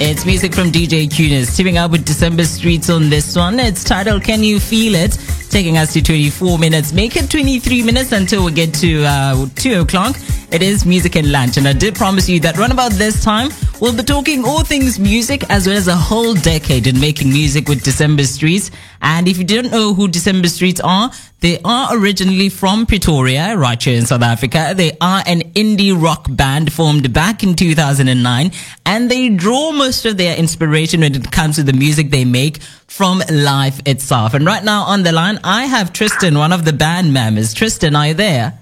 [0.00, 3.58] It's music from DJ Cunis, teaming up with December Streets on this one.
[3.58, 5.18] It's titled Can You Feel It?
[5.50, 6.92] Taking us to 24 minutes.
[6.92, 10.16] Make it 23 minutes until we get to uh, 2 o'clock.
[10.52, 13.50] It is Music and Lunch, and I did promise you that run about this time,
[13.80, 17.68] we'll be talking all things music as well as a whole decade in making music
[17.68, 18.70] with December Streets.
[19.02, 21.10] And if you don't know who December Streets are,
[21.40, 24.72] they are originally from Pretoria, right here in South Africa.
[24.76, 28.50] They are an indie rock band formed back in 2009,
[28.84, 32.60] and they draw most of their inspiration when it comes to the music they make
[32.88, 34.34] from life itself.
[34.34, 37.54] And right now on the line, I have Tristan, one of the band members.
[37.54, 38.58] Tristan, are you there?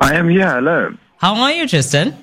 [0.00, 0.50] I am here.
[0.50, 0.96] Hello.
[1.18, 2.16] How are you, Tristan?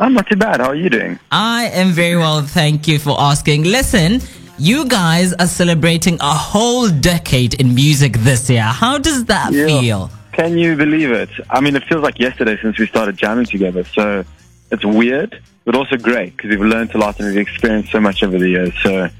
[0.00, 0.60] I'm not too bad.
[0.60, 1.18] How are you doing?
[1.30, 2.42] I am very well.
[2.42, 3.64] Thank you for asking.
[3.64, 4.20] Listen,
[4.58, 8.62] you guys are celebrating a whole decade in music this year.
[8.62, 9.66] How does that Yeah.
[9.66, 10.10] feel?
[10.32, 11.30] Can you believe it?
[11.50, 13.84] I mean, it feels like yesterday since we started jamming together.
[13.94, 14.24] So
[14.70, 18.22] it's weird, but also great because we've learned a lot and we've experienced so much
[18.22, 18.72] over the years.
[18.82, 19.12] So it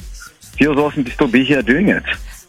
[0.59, 2.05] feels awesome to still be here doing it.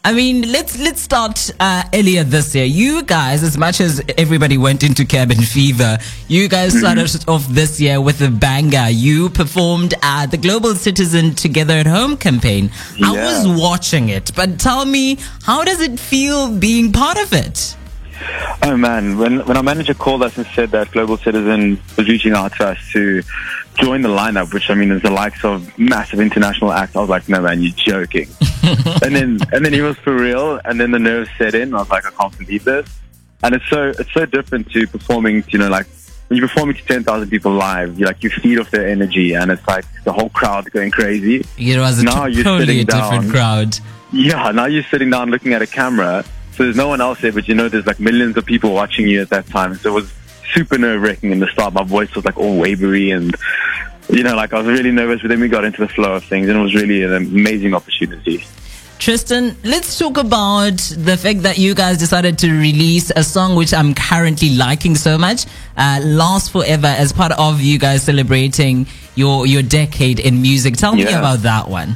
[0.10, 2.66] I mean, let's let's start uh, earlier this year.
[2.66, 7.80] You guys, as much as everybody went into cabin fever, you guys started off this
[7.80, 8.90] year with a banger.
[8.90, 12.72] You performed at the Global Citizen Together at Home campaign.
[13.04, 17.76] I was watching it, but tell me, how does it feel being part of it?
[18.64, 22.34] Oh man, when when our manager called us and said that Global Citizen was reaching
[22.34, 23.22] out to us to
[23.80, 27.10] join the lineup, which I mean is the likes of massive international acts, I was
[27.10, 28.28] like, no man, you're joking.
[29.04, 31.74] and then and then he was for real, and then the nerves set in.
[31.74, 32.88] I was like, I can't believe this.
[33.44, 35.88] And it's so it's so different to performing, to, you know, like
[36.28, 39.34] when you're performing to ten thousand people live, you like you feed off their energy,
[39.34, 41.46] and it's like the whole crowd going crazy.
[41.58, 43.32] It was a Now you're totally sitting a different down.
[43.32, 43.80] crowd.
[44.12, 47.32] Yeah, now you're sitting down looking at a camera, so there's no one else there,
[47.32, 49.76] but you know there's like millions of people watching you at that time.
[49.76, 50.12] So it was
[50.54, 51.74] super nerve wracking in the start.
[51.74, 53.36] My voice was like all wavery and,
[54.10, 56.24] you know, like I was really nervous, but then we got into the flow of
[56.24, 58.44] things and it was really an amazing opportunity.
[59.00, 63.74] Tristan, let's talk about the fact that you guys decided to release a song which
[63.74, 65.46] I'm currently liking so much,
[65.78, 70.76] uh, "Last Forever," as part of you guys celebrating your your decade in music.
[70.76, 71.96] Tell me about that one.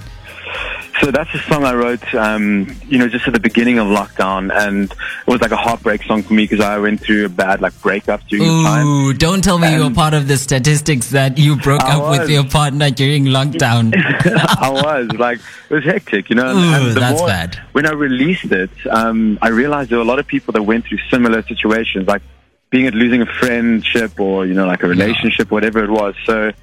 [1.03, 4.49] So that's a song I wrote, um, you know, just at the beginning of lockdown,
[4.53, 7.59] and it was like a heartbreak song for me because I went through a bad
[7.59, 8.87] like breakup during the time.
[8.87, 12.09] Ooh, don't tell me you were part of the statistics that you broke I up
[12.09, 13.93] with your partner during lockdown.
[13.97, 16.55] I was like, it was hectic, you know.
[16.55, 17.59] Ooh, and that's more- bad.
[17.73, 20.85] When I released it, um, I realized there were a lot of people that went
[20.85, 22.21] through similar situations, like
[22.69, 26.15] being it losing a friendship or you know, like a relationship, whatever it was.
[26.25, 26.53] So,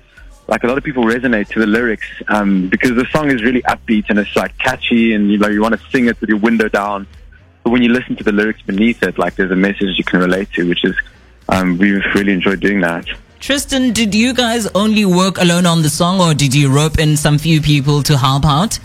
[0.50, 3.62] like a lot of people resonate to the lyrics um, because the song is really
[3.62, 6.38] upbeat and it's like catchy, and you know, you want to sing it with your
[6.38, 7.06] window down.
[7.62, 10.18] But when you listen to the lyrics beneath it, like there's a message you can
[10.18, 10.96] relate to, which is
[11.48, 13.06] um, we've really enjoyed doing that.
[13.38, 17.16] Tristan, did you guys only work alone on the song, or did you rope in
[17.16, 18.78] some few people to help out?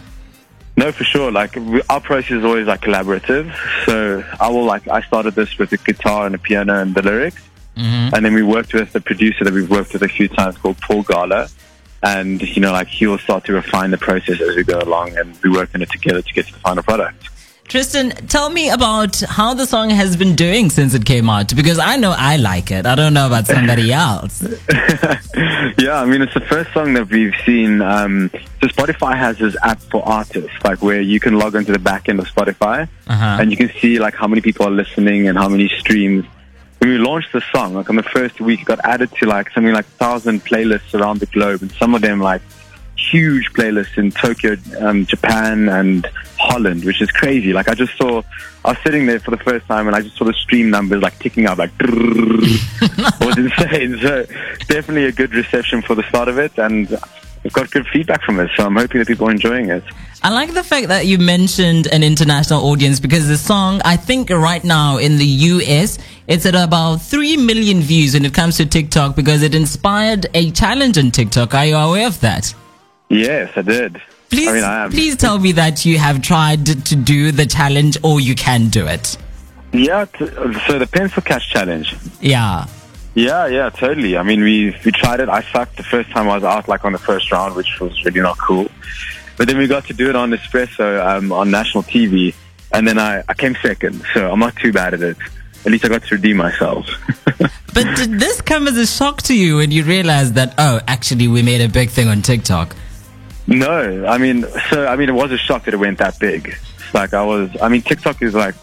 [0.78, 1.32] No, for sure.
[1.32, 3.54] Like we, our process is always like collaborative.
[3.86, 7.02] So I will like I started this with a guitar and a piano and the
[7.02, 7.42] lyrics,
[7.78, 10.78] and then we worked with the producer that we've worked with a few times called
[10.82, 11.48] Paul Gala,
[12.04, 15.18] and you know like he will start to refine the process as we go along,
[15.18, 17.30] and we work on it together to get to the final product.
[17.68, 21.80] Tristan, tell me about how the song has been doing since it came out because
[21.80, 22.86] I know I like it.
[22.86, 24.44] I don't know about somebody else.
[25.78, 27.82] yeah, I mean it's the first song that we've seen.
[27.82, 28.30] Um,
[28.62, 32.08] so Spotify has this app for artists, like where you can log into the back
[32.10, 33.38] end of Spotify, Uh-huh.
[33.40, 36.26] and you can see like how many people are listening and how many streams.
[36.86, 39.50] When we launched the song, like on the first week, it got added to like
[39.54, 42.44] something like thousand playlists around the globe, and some of them like
[42.96, 46.06] huge playlists in Tokyo, um, Japan, and
[46.38, 47.54] Holland, which is crazy.
[47.54, 48.22] Like I just saw,
[48.64, 51.02] I was sitting there for the first time, and I just saw the stream numbers
[51.02, 53.98] like ticking up, like it was insane.
[54.06, 54.24] So
[54.68, 56.88] definitely a good reception for the start of it, and
[57.46, 58.50] we've got good feedback from it.
[58.58, 59.84] So I'm hoping that people are enjoying it.
[60.24, 64.32] I like the fact that you mentioned an international audience because the song, I think
[64.32, 68.66] right now in the US, it's at about 3 million views when it comes to
[68.66, 71.54] TikTok because it inspired a challenge on TikTok.
[71.54, 72.54] Are you aware of that?
[73.10, 74.02] Yes, I did.
[74.32, 77.96] Please, I mean, I please tell me that you have tried to do the challenge
[78.02, 79.18] or you can do it.
[79.72, 80.06] Yeah.
[80.68, 81.96] So the pencil cash challenge.
[82.20, 82.66] Yeah.
[83.16, 84.18] Yeah, yeah, totally.
[84.18, 85.30] I mean, we we tried it.
[85.30, 88.04] I sucked the first time I was out, like on the first round, which was
[88.04, 88.68] really not cool.
[89.38, 92.36] But then we got to do it on Expresso um, on national TV,
[92.74, 94.04] and then I, I came second.
[94.14, 95.18] So I'm not too bad at it.
[95.66, 96.86] At least I got to redeem myself.
[97.76, 101.28] But did this come as a shock to you when you realized that, oh, actually,
[101.28, 102.74] we made a big thing on TikTok?
[103.48, 106.56] no, I mean, so I mean, it was a shock that it went that big.
[106.94, 107.50] Like I was.
[107.62, 108.56] I mean, TikTok is like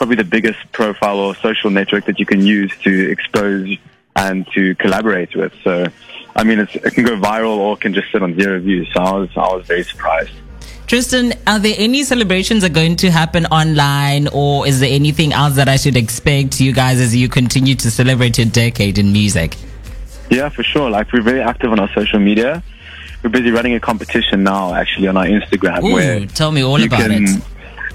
[0.00, 3.76] probably the biggest profile or social network that you can use to expose
[4.16, 5.52] and to collaborate with.
[5.62, 5.88] So
[6.34, 8.88] I mean, it's, it can go viral or it can just sit on zero views.
[8.94, 10.32] So I was, I was very surprised.
[10.86, 15.34] Tristan, are there any celebrations that are going to happen online, or is there anything
[15.34, 19.12] else that I should expect you guys as you continue to celebrate your decade in
[19.12, 19.54] music?
[20.30, 20.88] Yeah, for sure.
[20.88, 22.62] Like we're very active on our social media.
[23.22, 25.84] We're busy running a competition now, actually, on our Instagram.
[25.84, 27.42] Ooh, where tell me all about can, it.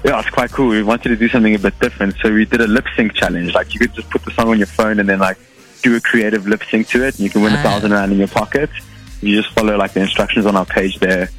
[0.04, 0.68] Yeah, it's quite cool.
[0.68, 3.54] We wanted to do something a bit different, so we did a lip sync challenge.
[3.54, 5.38] Like you could just put the song on your phone and then like
[5.82, 7.62] do a creative lip sync to it, and you can win a Ah.
[7.62, 8.70] thousand rand in your pocket.
[9.22, 11.30] You just follow like the instructions on our page there.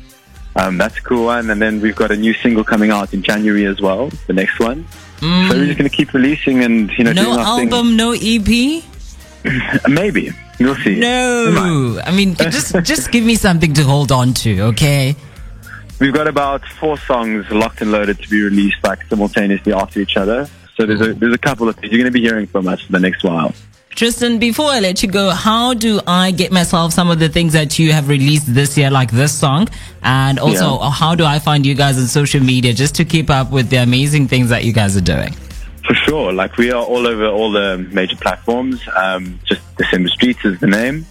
[0.56, 1.50] Um, that's a cool one.
[1.52, 4.10] And then we've got a new single coming out in January as well.
[4.26, 4.86] The next one.
[5.20, 7.16] So we're just going to keep releasing and you know Mm.
[7.16, 8.84] No album, no EP.
[9.88, 11.00] Maybe we'll see.
[11.00, 15.16] No, I mean just just give me something to hold on to, okay?
[16.00, 20.16] We've got about four songs locked and loaded to be released like simultaneously after each
[20.16, 20.48] other.
[20.76, 22.82] So there's a there's a couple of things you're going to be hearing from us
[22.82, 23.54] for the next while.
[23.90, 27.54] Tristan, before I let you go, how do I get myself some of the things
[27.54, 29.68] that you have released this year, like this song?
[30.04, 30.92] And also, Yeah.
[30.92, 33.78] how do I find you guys on social media just to keep up with the
[33.78, 35.34] amazing things that you guys are doing?
[35.88, 36.32] For sure.
[36.32, 38.80] Like we are all over all the major platforms.
[38.96, 41.08] Um, just December Streets is the name.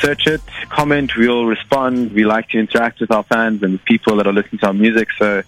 [0.00, 2.12] Search it, comment, we'll respond.
[2.12, 5.08] We like to interact with our fans and people that are listening to our music.
[5.18, 5.42] So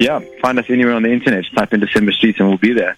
[0.00, 1.44] yeah, find us anywhere on the internet.
[1.44, 2.96] Just type in December Streets and we'll be there.